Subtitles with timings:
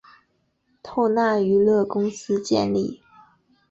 [0.81, 3.03] 透纳娱乐公司建立。